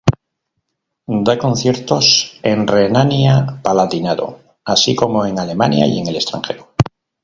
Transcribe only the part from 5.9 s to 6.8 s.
en el extranjero.